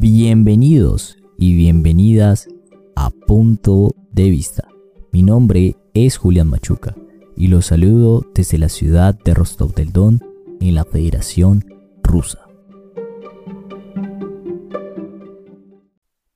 [0.00, 2.46] Bienvenidos y bienvenidas
[2.94, 4.68] a Punto de Vista.
[5.10, 6.94] Mi nombre es Julián Machuca
[7.36, 10.20] y los saludo desde la ciudad de Rostov del Don
[10.60, 11.64] en la Federación
[12.00, 12.46] Rusa.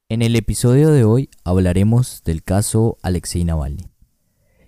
[0.09, 3.93] En el episodio de hoy hablaremos del caso Alexei Navalny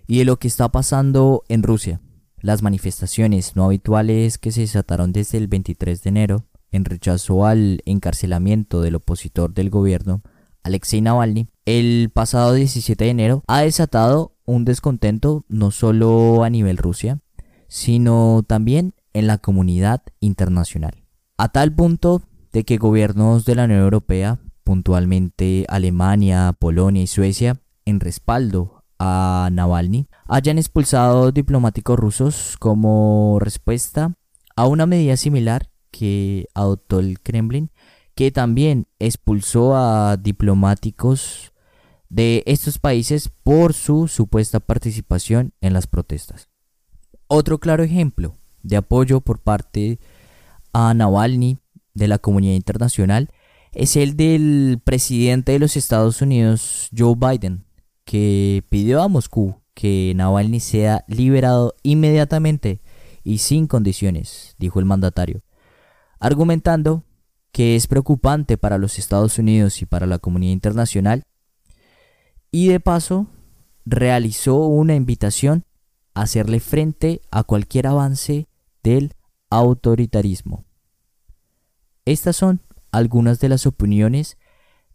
[0.07, 1.99] y de lo que está pasando en Rusia.
[2.39, 6.45] Las manifestaciones no habituales que se desataron desde el 23 de enero
[6.75, 10.21] en rechazo al encarcelamiento del opositor del gobierno,
[10.63, 16.77] Alexei Navalny, el pasado 17 de enero ha desatado un descontento no solo a nivel
[16.77, 17.19] Rusia,
[17.67, 21.03] sino también en la comunidad internacional.
[21.37, 22.21] A tal punto
[22.51, 29.49] de que gobiernos de la Unión Europea, puntualmente Alemania, Polonia y Suecia, en respaldo a
[29.51, 34.13] Navalny, hayan expulsado diplomáticos rusos como respuesta
[34.55, 37.71] a una medida similar que adoptó el Kremlin,
[38.15, 41.53] que también expulsó a diplomáticos
[42.09, 46.49] de estos países por su supuesta participación en las protestas.
[47.27, 49.99] Otro claro ejemplo de apoyo por parte
[50.73, 51.59] a Navalny
[51.93, 53.29] de la comunidad internacional
[53.71, 57.63] es el del presidente de los Estados Unidos, Joe Biden,
[58.03, 62.81] que pidió a Moscú que Navalny sea liberado inmediatamente
[63.23, 65.41] y sin condiciones, dijo el mandatario
[66.25, 67.03] argumentando
[67.51, 71.23] que es preocupante para los Estados Unidos y para la comunidad internacional,
[72.49, 73.27] y de paso
[73.85, 75.65] realizó una invitación
[76.15, 78.47] a hacerle frente a cualquier avance
[78.81, 79.13] del
[79.51, 80.65] autoritarismo.
[82.05, 82.59] Estas son
[82.91, 84.39] algunas de las opiniones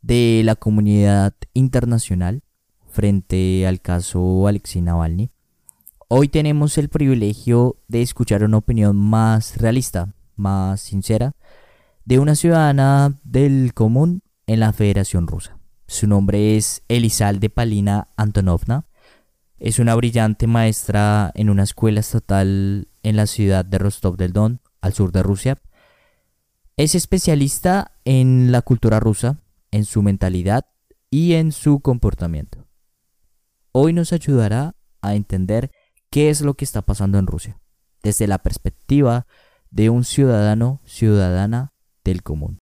[0.03, 2.43] de la comunidad internacional
[2.89, 5.31] frente al caso Alexei Navalny.
[6.09, 11.33] Hoy tenemos el privilegio de escuchar una opinión más realista, más sincera
[12.05, 15.59] de una ciudadana del común en la Federación Rusa.
[15.87, 18.87] Su nombre es Elizalde Palina Antonovna.
[19.59, 24.61] Es una brillante maestra en una escuela estatal en la ciudad de Rostov del Don,
[24.81, 25.61] al sur de Rusia.
[26.77, 29.41] Es especialista en la cultura rusa,
[29.71, 30.67] en su mentalidad
[31.11, 32.67] y en su comportamiento.
[33.73, 35.71] Hoy nos ayudará a entender
[36.11, 37.61] qué es lo que está pasando en Rusia,
[38.03, 39.27] desde la perspectiva
[39.71, 41.73] de un ciudadano, ciudadana
[42.05, 42.59] del común.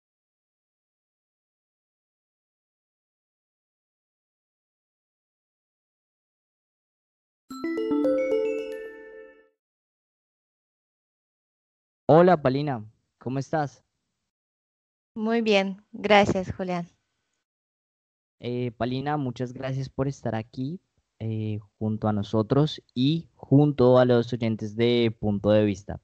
[12.08, 12.86] Hola Palina,
[13.18, 13.84] ¿cómo estás?
[15.16, 16.88] Muy bien, gracias Julián.
[18.40, 20.80] Eh, Palina, muchas gracias por estar aquí
[21.20, 26.00] eh, junto a nosotros y junto a los oyentes de Punto de Vista.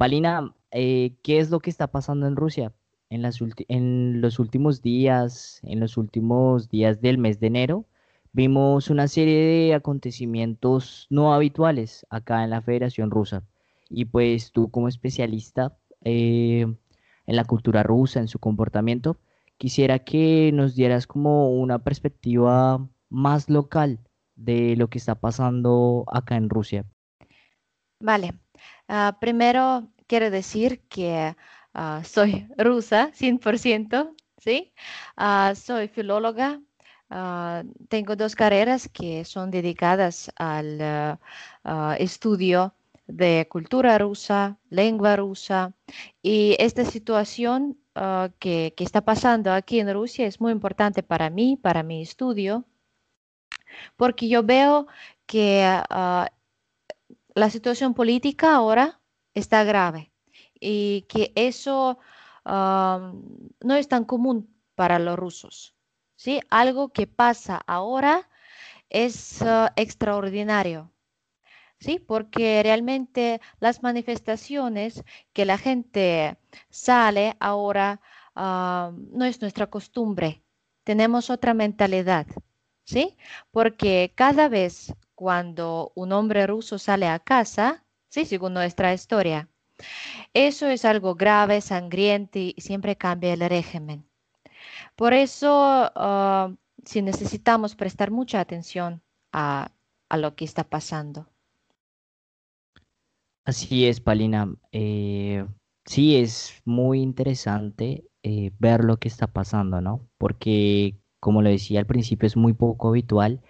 [0.00, 2.72] Palina, eh, ¿qué es lo que está pasando en Rusia?
[3.10, 3.20] En,
[4.22, 7.84] los últimos días, en los últimos días del mes de enero,
[8.32, 13.42] vimos una serie de acontecimientos no habituales acá en la Federación Rusa.
[13.90, 16.62] Y pues tú como especialista eh,
[17.26, 19.18] en la cultura rusa, en su comportamiento,
[19.58, 24.00] quisiera que nos dieras como una perspectiva más local
[24.34, 26.86] de lo que está pasando acá en Rusia.
[28.00, 28.32] Vale,
[28.92, 31.36] Ah, primero, quiero decir que
[31.74, 34.72] ah, soy rusa, 100%, ¿sí?
[35.16, 36.60] Ah, soy filóloga.
[37.88, 41.18] tengo dos carreras que son dedicadas al
[41.98, 42.74] estudio
[43.06, 45.72] de cultura rusa, lengua rusa.
[46.22, 47.78] Y esta situación
[48.40, 52.64] que, que, está pasando aquí en Rusia es muy importante para mí, para mi estudio,
[53.96, 54.86] porque yo veo
[55.26, 55.64] que
[57.34, 59.00] la situación política ahora
[59.34, 60.12] está grave
[60.58, 61.98] y que eso
[62.44, 65.74] no es tan común para los rusos.
[66.16, 66.40] ¿sí?
[66.50, 68.28] Algo que pasa ahora
[68.88, 70.90] es ah, extraordinario.
[71.78, 71.98] ¿sí?
[71.98, 76.38] Porque realmente las manifestaciones que la gente
[76.70, 78.00] sale ahora
[78.34, 80.42] no es nuestra costumbre.
[80.84, 82.26] Tenemos otra mentalidad.
[82.84, 83.16] ¿sí?
[83.50, 89.50] Porque cada vez cuando un hombre ruso sale a casa, sí, según nuestra historia,
[90.32, 94.08] eso es algo grave, sangriente y siempre cambia el régimen.
[94.96, 96.54] Por eso, ah,
[96.86, 99.70] si necesitamos prestar mucha atención a,
[100.16, 101.26] lo que está pasando.
[103.44, 104.54] Así es, Palina.
[104.72, 105.46] Eh,
[105.84, 110.08] sí, es muy interesante eh, ver lo que está pasando, ¿no?
[110.16, 113.42] Porque, como lo decía al principio, es muy poco habitual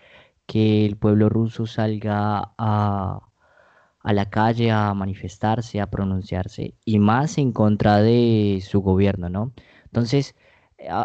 [0.50, 3.20] que el pueblo ruso salga a,
[4.02, 9.52] la calle a manifestarse, a pronunciarse, y más en contra de su gobierno, ¿no?
[9.84, 10.34] Entonces,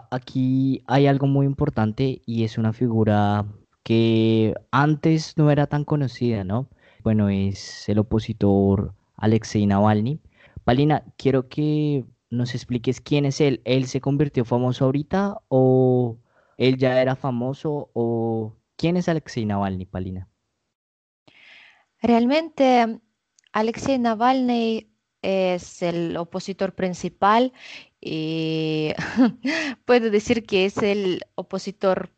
[0.10, 3.46] aquí hay algo muy importante y es una figura
[3.84, 6.68] que antes no era tan conocida, ¿no?
[7.04, 10.20] Bueno, es el opositor Alexei Navalny.
[10.64, 13.62] Palina, quiero que nos expliques quién es él.
[13.66, 16.18] ¿Él se convirtió famoso ahorita o
[16.58, 20.30] él ya era famoso o quién es Alexei Navalny, Palina?
[22.04, 23.00] Realmente
[23.52, 24.92] Alexei Navalny
[25.24, 27.52] es el opositor principal
[28.00, 28.94] y
[29.86, 32.12] puedo decir que es el opositor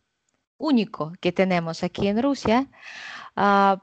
[0.57, 2.69] único que tenemos aquí en Rusia.
[3.37, 3.77] Uh,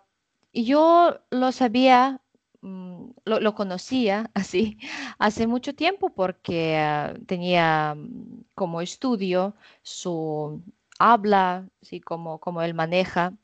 [0.52, 2.20] yo lo sabía,
[2.60, 4.76] mm, lo, conocía así
[5.18, 10.62] hace mucho tiempo porque uh, tenía mm, como estudio su
[10.98, 13.34] habla, así como, como él maneja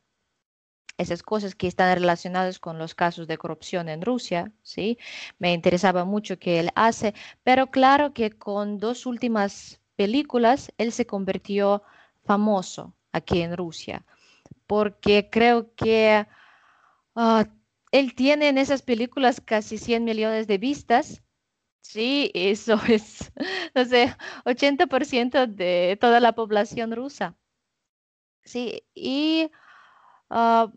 [1.01, 4.99] esas cosas que están relacionadas con los casos de corrupción en Rusia, ¿sí?
[5.39, 11.07] Me interesaba mucho que él hace, pero claro que con dos últimas películas él se
[11.07, 11.83] convirtió
[12.25, 14.05] famoso aquí en Rusia,
[14.67, 16.27] porque creo que
[17.15, 17.45] uh,
[17.93, 21.23] él tiene en esas películas casi 100 millones de vistas.
[21.83, 23.33] Sí, eso es,
[23.75, 27.37] no sé, 80% de toda la población rusa.
[28.45, 29.51] Sí, y
[30.31, 30.71] uh,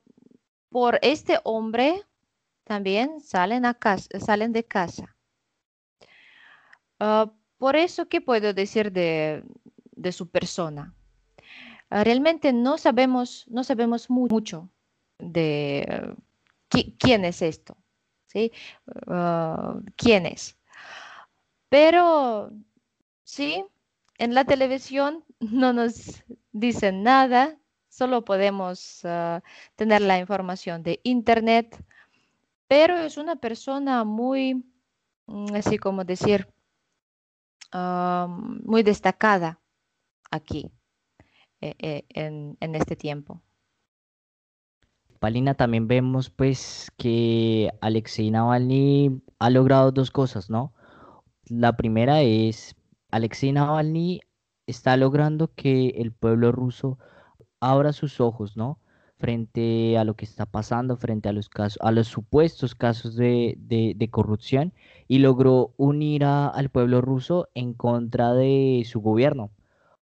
[0.69, 2.03] por este hombre
[2.65, 5.15] también salen, a casa, salen de casa.
[6.99, 9.43] Uh, por eso, ¿qué puedo decir de,
[9.91, 10.93] de su persona?
[11.91, 14.69] Uh, realmente no sabemos, no sabemos mu mucho
[15.19, 16.15] de
[16.99, 17.77] quién es esto,
[18.27, 18.51] ¿sí?
[19.97, 20.57] ¿Quién es?
[21.73, 22.51] Pero
[23.23, 23.65] sí,
[24.19, 27.57] en la televisión no nos dicen nada
[27.89, 29.39] solo podemos uh,
[29.75, 31.83] tener la información de Internet,
[32.67, 34.63] pero es una persona muy,
[35.25, 36.47] mm, así como decir,
[37.73, 39.59] uh, muy destacada
[40.29, 40.71] aquí
[41.59, 43.41] eh, eh, en, en este tiempo.
[45.17, 50.71] Palina, también vemos pues que Alexei Navalny ha logrado dos cosas, ¿no?
[51.49, 52.75] La primera es,
[53.11, 54.21] Alexei Navalny
[54.65, 56.97] está logrando que el pueblo ruso
[57.59, 58.79] abra sus ojos, ¿no?
[59.17, 64.09] Frente a lo que está pasando, frente a los casos, a los supuestos casos de,
[64.11, 64.73] corrupción
[65.07, 69.51] y logró unir al pueblo ruso en contra de su gobierno.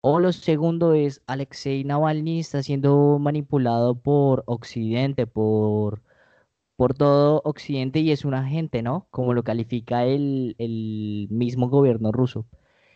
[0.01, 6.03] O lo segundo es Alexei Navalny está siendo manipulado por Occidente, por,
[6.75, 9.07] por todo Occidente y es un agente, ¿no?
[9.11, 10.55] Como lo califica el,
[11.29, 12.47] mismo gobierno ruso.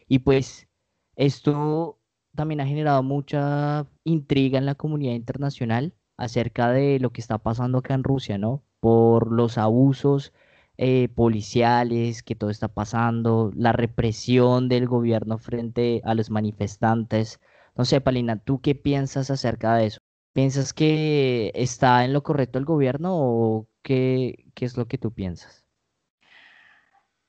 [0.08, 0.68] Y pues
[1.16, 2.00] esto
[2.36, 7.80] también ha generado mucha intriga en la comunidad internacional acerca de lo que está pasando
[7.80, 8.64] acá en Rusia, ¿no?
[8.80, 10.34] Por los abusos
[10.78, 17.40] eh, policiales que todo está pasando, la represión del gobierno frente a los manifestantes.
[17.76, 20.00] No sé, Palina, ¿tú qué piensas acerca de eso?
[20.34, 25.14] ¿Piensas que está en lo correcto el gobierno o qué, qué es lo que tú
[25.14, 25.66] piensas?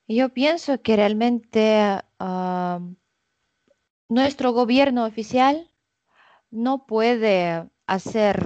[0.08, 2.80] Yo pienso que realmente ah,
[4.08, 5.70] nuestro gobierno oficial
[6.50, 8.44] no puede hacer,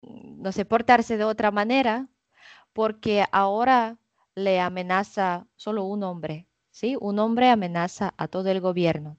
[0.00, 2.08] no sé, portarse de otra manera
[2.72, 3.98] porque ahora
[4.34, 6.96] le amenaza solo un hombre, ¿sí?
[7.00, 9.18] Un hombre amenaza a todo el gobierno.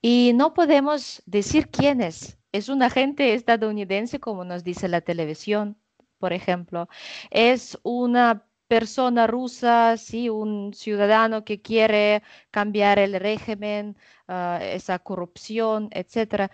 [0.00, 2.38] Y no podemos decir quién es.
[2.52, 5.76] Es un agente estadounidense, como nos dice la televisión,
[6.24, 6.88] por ejemplo.
[7.30, 13.94] Es una persona rusa, sí, un ciudadano que quiere cambiar el régimen,
[14.26, 16.50] uh, esa corrupción, etcétera.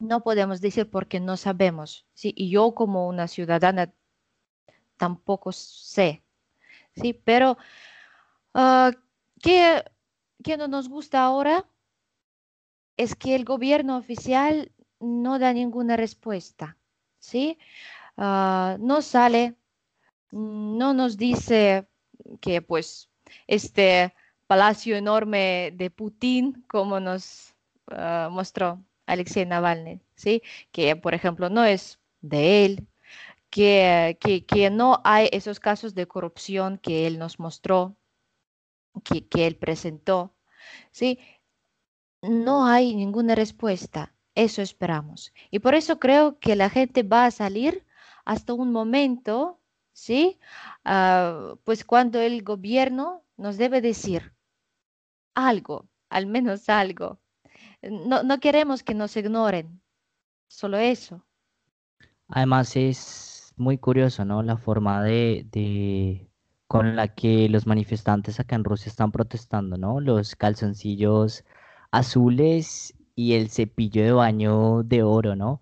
[0.00, 3.94] No podemos decir porque no sabemos, sí, y yo como una ciudadana
[4.96, 6.24] tampoco sé,
[6.96, 7.58] sí, pero
[8.54, 8.90] uh,
[9.40, 9.84] ¿qué,
[10.42, 11.64] ¿qué no nos gusta ahora?
[12.96, 16.76] Es que el gobierno oficial no da ninguna respuesta,
[17.20, 17.56] ¿sí?
[18.20, 19.56] Uh, no sale
[20.32, 21.88] no nos dice
[22.40, 23.10] que pues
[23.46, 24.14] este
[24.46, 27.54] palacio enorme de Putin, como nos
[27.88, 30.42] ah, mostró Alexei Navalny, ¿sí?
[30.72, 32.88] que por ejemplo no es de él,
[33.50, 37.96] que, que, no hay esos casos de corrupción que él nos mostró,
[39.02, 40.32] que, que él presentó.
[40.92, 41.18] ¿sí?
[42.22, 44.14] No hay ninguna respuesta.
[44.36, 45.32] Eso esperamos.
[45.50, 47.84] Y por eso creo que la gente va a salir
[48.24, 49.60] hasta un momento
[49.92, 50.38] ¿sí?
[50.84, 54.32] Ah, pues cuando el gobierno nos debe decir
[55.34, 57.20] algo, al menos algo.
[57.82, 59.80] No, no queremos que nos ignoren,
[60.48, 61.24] solo eso.
[62.28, 64.42] Además es muy curioso, ¿no?
[64.42, 66.30] La forma de, de,
[66.66, 70.00] con la que los manifestantes acá en Rusia están protestando, ¿no?
[70.00, 71.44] Los calzoncillos
[71.90, 75.60] azules y el cepillo de baño de oro, ¿no?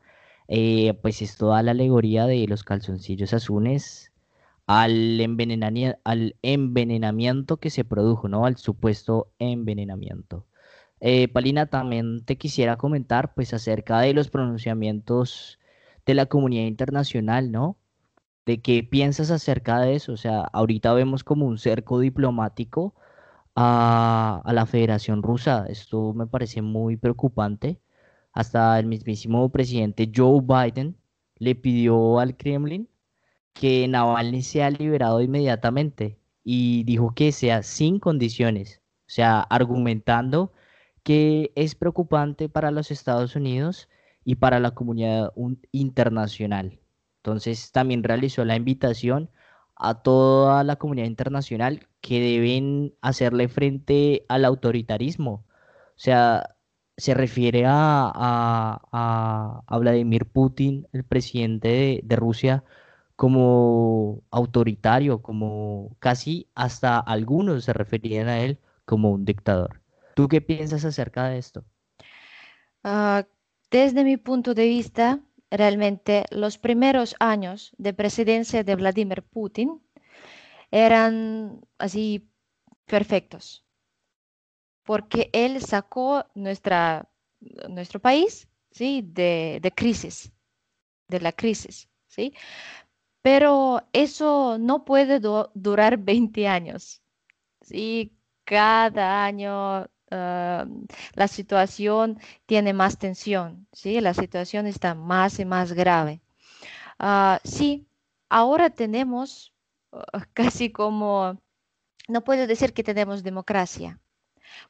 [0.49, 4.13] Eh, pues es toda la alegoría de los calzoncillos azules
[4.67, 5.21] al,
[6.05, 8.47] al envenenamiento que se produjo, ¿no?
[8.47, 10.47] Al supuesto envenenamiento.
[11.01, 15.59] Eh, Palina, también te quisiera comentar pues acerca de los pronunciamientos
[16.07, 17.77] de la comunidad internacional, ¿no?
[18.47, 20.13] ¿De qué piensas acerca de eso?
[20.15, 22.95] O sea, ahorita vemos como un cerco diplomático
[23.55, 25.67] a, a la Federación Rusa.
[25.69, 27.81] Esto me parece muy preocupante.
[28.39, 30.97] Hasta el mismísimo presidente Joe Biden
[31.39, 32.89] le pidió al Kremlin
[33.53, 40.53] que Navalny sea liberado inmediatamente y dijo que sea sin condiciones, o sea, argumentando
[41.03, 43.89] que es preocupante para los Estados Unidos
[44.25, 45.33] y para la comunidad
[45.73, 46.79] internacional.
[47.17, 49.31] Entonces también realizó la invitación
[49.75, 55.33] a toda la comunidad internacional que deben hacerle frente al autoritarismo.
[55.33, 56.55] O sea,
[56.99, 62.65] se refiere a, a, Vladimir Putin, el presidente de, Rusia,
[63.15, 69.81] como autoritario, como casi hasta algunos se referían a él como un dictador.
[70.15, 71.65] ¿Tú qué piensas acerca de esto?
[72.83, 73.25] Ah,
[73.71, 75.21] desde mi punto de vista,
[75.53, 79.81] realmente los primeros años de presidencia de Vladimir Putin
[80.73, 82.29] eran así
[82.87, 83.65] perfectos,
[84.89, 89.03] porque él sacó nuestro país ¿sí?
[89.05, 90.33] de, de crisis,
[91.09, 91.91] de la crisis.
[92.07, 92.33] ¿sí?
[93.21, 97.03] Pero eso no puede durar 20 años.
[97.61, 98.17] ¿sí?
[98.45, 100.67] Cada año ah,
[101.13, 104.01] la situación tiene más tensión, ¿sí?
[104.01, 106.23] La situación está más y más grave.
[106.99, 107.87] Ah, sí,
[108.31, 109.53] ahora tenemos
[110.33, 111.39] casi como,
[112.09, 114.01] no puedo decir que tenemos democracia,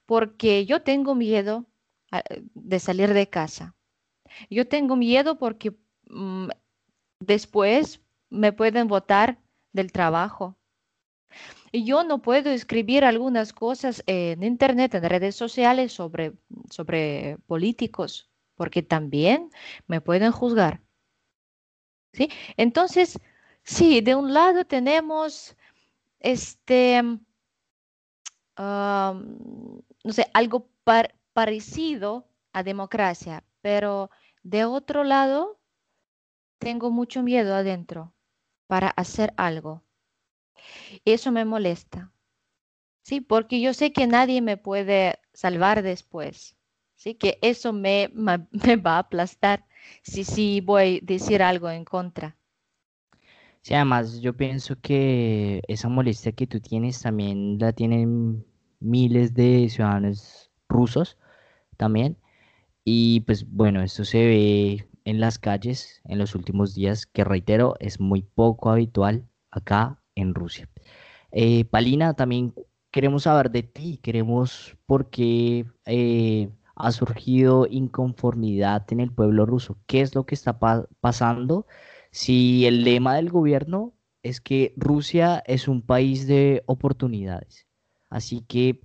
[0.06, 1.66] porque yo tengo miedo
[2.54, 3.74] de salir de casa.
[4.50, 5.76] Yo tengo miedo porque
[6.08, 6.48] mm,
[7.20, 9.38] después me pueden votar
[9.72, 10.56] del trabajo.
[11.70, 16.32] Y yo no puedo escribir algunas cosas en internet, en redes sociales sobre,
[16.70, 19.50] sobre políticos, porque también
[19.86, 20.80] me pueden juzgar.
[22.14, 22.30] ¿Sí?
[22.56, 23.20] Entonces,
[23.62, 25.56] sí, de un lado tenemos
[26.20, 27.02] este,
[28.58, 30.68] no sé, algo
[31.32, 34.10] parecido a democracia, pero
[34.42, 35.60] de otro lado,
[36.58, 38.14] tengo mucho miedo adentro
[38.68, 39.82] para hacer algo.
[41.04, 42.12] Eso me molesta.
[43.02, 46.56] Sí, porque yo sé que nadie me puede salvar después.
[46.96, 49.66] Sí, que eso me, me va a aplastar
[50.02, 52.36] si sí voy a decir algo en contra.
[53.62, 58.44] Sí, además yo pienso que esa molestia que tú tienes también la tienen
[58.80, 61.18] miles de ciudadanos rusos
[61.76, 62.18] también.
[62.84, 67.76] Y pues bueno, esto se ve en las calles en los últimos días, que reitero,
[67.80, 70.68] es muy poco habitual acá en Rusia.
[71.32, 72.54] Eh, Palina, también
[72.90, 79.78] queremos saber de ti, queremos por qué eh, ha surgido inconformidad en el pueblo ruso.
[79.86, 80.58] ¿Qué es lo que está
[81.00, 81.66] pasando?
[82.10, 87.67] Si el lema del gobierno es que Rusia es un país de oportunidades.
[88.10, 88.80] Así que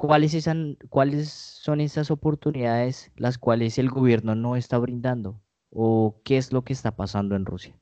[0.00, 0.48] ¿Cuáles,
[0.88, 5.42] ¿Cuáles son esas oportunidades las cuales el gobierno no está brindando?
[5.70, 7.78] ¿O qué es lo que está pasando en Rusia?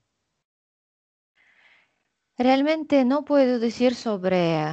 [2.36, 4.64] Realmente no puedo decir sobre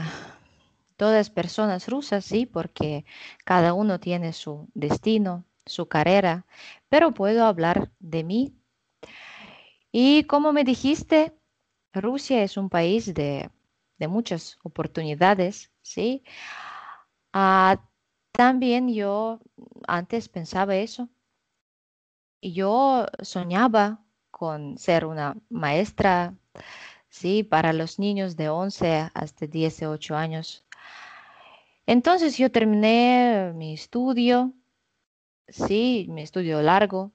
[0.97, 3.05] todas personas rusas, sí, porque
[3.43, 6.47] cada uno tiene su destino, su carrera,
[6.89, 8.55] pero puedo hablar de mí.
[9.91, 11.37] Y como me dijiste,
[11.93, 13.51] Rusia es un país de,
[13.97, 16.23] de muchas oportunidades, sí.
[17.33, 17.81] Ah,
[18.31, 19.39] también yo
[19.87, 21.09] antes pensaba eso.
[22.41, 26.35] Yo soñaba con ser una maestra,
[27.09, 30.65] sí, para los niños de 11 hasta 18 años.
[31.87, 34.53] Entonces yo terminé mi estudio,
[35.47, 37.13] sí, mi estudio largo,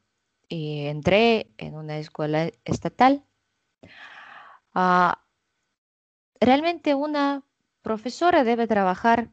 [0.49, 3.25] y entré en una escuela estatal.
[4.75, 5.23] Ah,
[6.41, 7.45] realmente una
[7.83, 9.31] profesora debe trabajar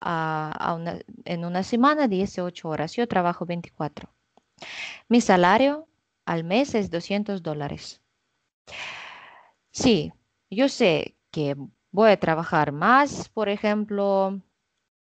[0.00, 2.94] en una semana 18 horas.
[2.94, 4.08] Yo trabajo 24.
[5.08, 5.88] Mi salario
[6.24, 8.00] al mes es 200 dólares.
[9.70, 10.12] Sí,
[10.50, 11.56] yo sé que
[11.90, 14.40] voy a trabajar más, por ejemplo,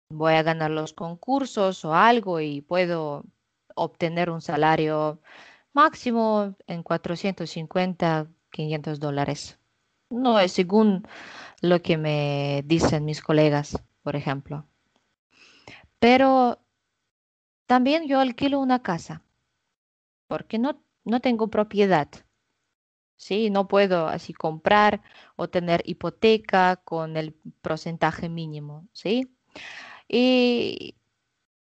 [0.09, 3.23] voy a ganar los concursos o algo y puedo
[3.75, 5.21] obtener un salario
[5.73, 9.59] máximo en 450, 500 dólares.
[10.13, 11.07] No es según
[11.61, 14.65] lo que me dicen mis colegas, por ejemplo.
[15.99, 16.59] Pero
[17.65, 19.23] también yo alquilo una casa
[20.27, 22.09] porque no, no tengo propiedad.
[23.15, 23.49] ¿sí?
[23.49, 25.01] No puedo así comprar
[25.35, 29.35] o tener hipoteca con el porcentaje mínimo, ¿sí?
[30.07, 30.95] Y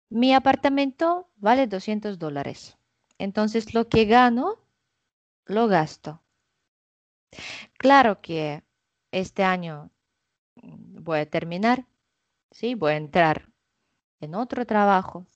[0.09, 2.77] mi apartamento vale 200 dólares.
[3.17, 4.59] Entonces lo que gano,
[5.45, 6.24] lo gasto.
[7.77, 8.63] Claro que
[9.11, 9.89] este año
[10.55, 11.85] mm, voy a terminar,
[12.51, 12.75] ¿sí?
[12.75, 13.49] Voy a entrar
[14.21, 15.27] en otro trabajo.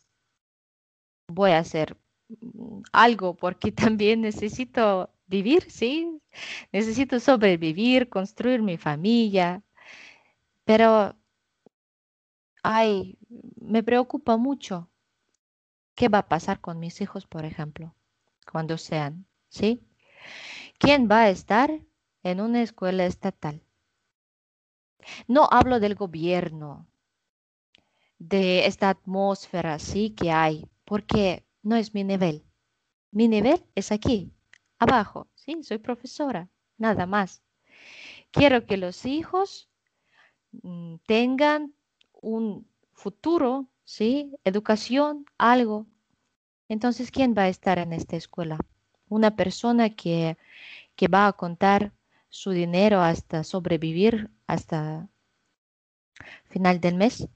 [1.28, 1.98] Voy a hacer
[2.42, 6.22] mm, algo porque también necesito vivir, ¿sí?
[6.74, 9.64] Necesito sobrevivir, construir mi familia,
[10.66, 11.16] pero,
[12.64, 13.18] ay,
[13.60, 14.90] me preocupa mucho
[15.96, 17.94] qué va a pasar con mis hijos, por ejemplo,
[18.52, 19.84] cuando sean, ¿sí?
[20.80, 21.70] ¿Quién va a estar
[22.24, 23.62] en una escuela estatal?
[25.28, 26.88] No hablo del gobierno,
[28.20, 32.44] de esta atmósfera, sí, que hay, porque no es mi nivel.
[33.12, 34.34] Mi nivel es aquí,
[34.80, 35.64] abajo, ¿sí?
[35.64, 37.42] Soy profesora, nada más.
[38.32, 39.70] Quiero que los hijos
[40.64, 41.74] mm, tengan
[42.14, 44.34] un futuro, ¿sí?
[44.46, 45.88] Educación, algo.
[46.70, 48.60] Entonces, ¿quién va a estar en esta escuela?
[49.10, 50.38] Una persona que,
[50.96, 51.92] que va a contar
[52.30, 55.10] su dinero hasta sobrevivir, hasta
[56.46, 57.28] final del mes.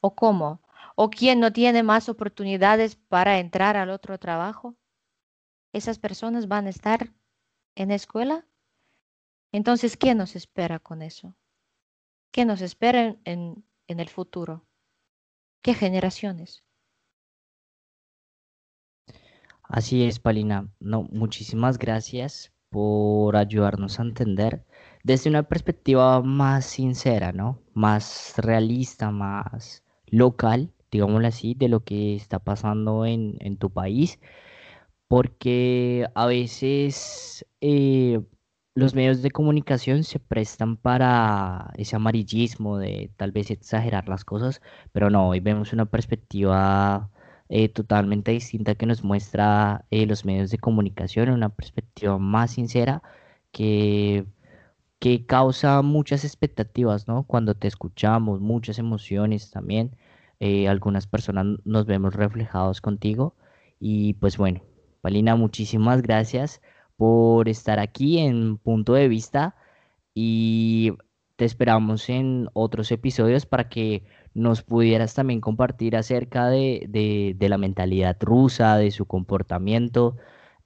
[0.00, 0.60] ¿O cómo?
[0.94, 4.76] ¿O quién no tiene más oportunidades para entrar al otro trabajo?
[5.76, 7.12] esas personas van a estar
[7.74, 8.46] en la escuela.
[9.52, 11.34] Entonces, ¿qué nos espera con eso?
[12.32, 14.66] ¿Qué nos espera en, en el futuro?
[15.62, 16.65] ¿Qué generaciones?
[19.68, 20.68] Así es, Palina.
[20.80, 24.64] No, muchísimas gracias por ayudarnos a entender
[25.02, 27.60] desde una perspectiva más sincera, ¿no?
[27.74, 34.18] Más realista, más local, digámoslo así, de lo que está pasando en, tu país
[35.08, 38.20] porque a veces eh,
[38.74, 44.60] los medios de comunicación se prestan para ese amarillismo de tal vez exagerar las cosas,
[44.92, 47.10] pero no, hoy vemos una perspectiva
[47.48, 53.02] eh, totalmente distinta que nos muestra eh, los medios de comunicación, una perspectiva más sincera
[53.52, 54.26] que,
[54.98, 57.24] que causa muchas expectativas, ¿no?
[57.24, 59.96] Cuando te escuchamos, muchas emociones también,
[60.68, 63.34] algunas personas nos vemos reflejados contigo
[63.80, 64.62] y pues bueno.
[65.06, 66.60] Palina, muchísimas gracias
[66.96, 69.54] por estar aquí en Punto de Vista
[70.14, 70.94] y
[71.36, 74.04] te esperamos en otros episodios para que
[74.36, 80.16] nos pudieras también compartir acerca de, la mentalidad rusa, de su comportamiento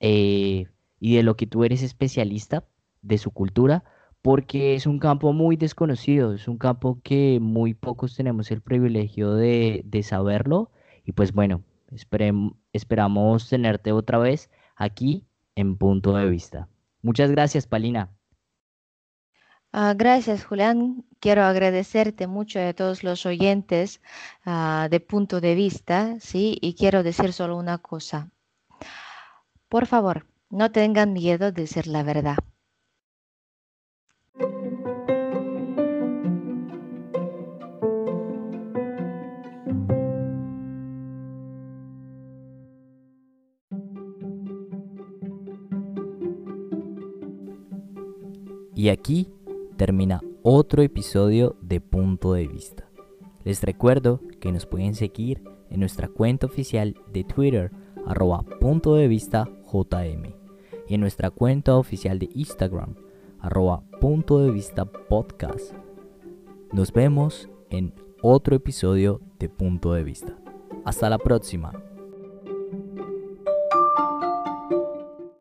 [0.01, 0.67] eh,
[0.99, 2.65] y de lo que tú eres especialista,
[3.03, 3.85] de su cultura,
[4.23, 9.35] porque es un campo muy desconocido, es un campo que muy pocos tenemos el privilegio
[9.35, 10.73] de, de saberlo
[11.05, 11.63] y pues bueno,
[12.73, 16.69] esperamos tenerte otra vez aquí en Punto de Vista.
[17.03, 18.11] Muchas gracias, Palina.
[19.73, 21.05] Ah, gracias, Julián.
[21.21, 24.01] Quiero agradecerte mucho a todos los oyentes
[24.45, 26.59] ah, de Punto de Vista, ¿sí?
[26.61, 28.31] Y quiero decir solo una cosa.
[29.69, 32.37] Por favor, no tengan miedo de decir la verdad.
[48.75, 49.29] Y aquí
[49.81, 52.85] termina otro episodio de Punto de Vista.
[53.45, 57.73] Les recuerdo que nos pueden seguir en nuestra cuenta oficial de Twitter,
[58.05, 60.35] arroba punto de vista JM,
[60.87, 62.95] y en nuestra cuenta oficial de Instagram,
[63.39, 65.73] arroba punto de vista podcast.
[66.75, 70.37] Nos vemos en otro episodio de Punto de Vista.
[70.85, 71.73] Hasta la próxima.